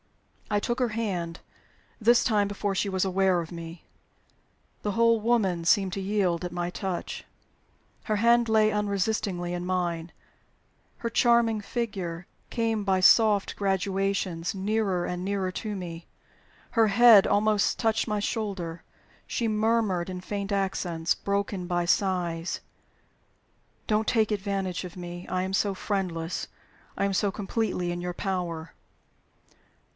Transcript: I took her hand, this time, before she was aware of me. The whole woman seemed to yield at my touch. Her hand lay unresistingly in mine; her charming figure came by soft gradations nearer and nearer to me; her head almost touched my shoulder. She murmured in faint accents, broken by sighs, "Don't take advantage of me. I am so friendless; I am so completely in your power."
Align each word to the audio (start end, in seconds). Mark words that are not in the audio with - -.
I 0.49 0.59
took 0.59 0.79
her 0.79 0.89
hand, 0.89 1.39
this 2.01 2.23
time, 2.23 2.47
before 2.49 2.73
she 2.75 2.89
was 2.89 3.05
aware 3.05 3.39
of 3.39 3.51
me. 3.53 3.85
The 4.81 4.93
whole 4.93 5.21
woman 5.21 5.63
seemed 5.63 5.93
to 5.93 6.01
yield 6.01 6.43
at 6.43 6.51
my 6.51 6.69
touch. 6.71 7.23
Her 8.05 8.17
hand 8.17 8.49
lay 8.49 8.69
unresistingly 8.71 9.53
in 9.53 9.63
mine; 9.65 10.11
her 10.97 11.09
charming 11.09 11.61
figure 11.61 12.25
came 12.49 12.83
by 12.83 12.99
soft 12.99 13.55
gradations 13.55 14.53
nearer 14.55 15.05
and 15.05 15.23
nearer 15.23 15.51
to 15.53 15.73
me; 15.75 16.07
her 16.71 16.87
head 16.87 17.27
almost 17.27 17.77
touched 17.79 18.07
my 18.07 18.19
shoulder. 18.19 18.83
She 19.27 19.47
murmured 19.47 20.09
in 20.09 20.19
faint 20.19 20.51
accents, 20.51 21.13
broken 21.13 21.67
by 21.67 21.85
sighs, 21.85 22.59
"Don't 23.85 24.07
take 24.07 24.31
advantage 24.31 24.83
of 24.83 24.97
me. 24.97 25.27
I 25.27 25.43
am 25.43 25.53
so 25.53 25.73
friendless; 25.75 26.47
I 26.97 27.05
am 27.05 27.13
so 27.13 27.31
completely 27.31 27.91
in 27.91 28.01
your 28.01 28.13
power." 28.15 28.73